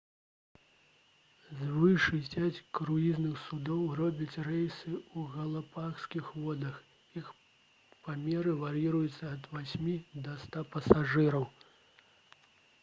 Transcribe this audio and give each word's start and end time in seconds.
звыш 1.57 2.05
60 2.13 2.61
круізных 2.77 3.35
судоў 3.41 3.83
робяць 3.99 4.39
рэйсы 4.47 4.93
у 5.19 5.25
галапагаскіх 5.33 6.31
водах 6.45 6.79
іх 7.21 7.29
памеры 8.07 8.55
вар'іруюцца 8.63 9.23
ад 9.35 9.51
8 9.59 10.25
да 10.29 10.33
100 10.47 10.65
пасажыраў 10.77 11.45